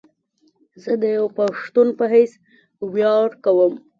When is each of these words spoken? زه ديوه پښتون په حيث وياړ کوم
زه 0.83 0.91
ديوه 1.01 1.27
پښتون 1.37 1.87
په 1.99 2.05
حيث 2.13 2.31
وياړ 2.93 3.29
کوم 3.43 3.73